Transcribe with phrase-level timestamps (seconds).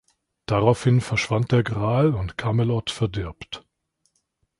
[0.47, 3.67] Daraufhin verschwand der Gral und Camelot verdirbt.